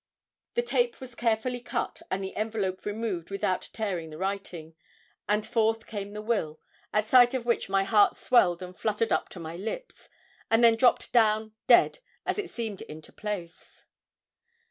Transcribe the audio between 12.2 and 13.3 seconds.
as it seemed into its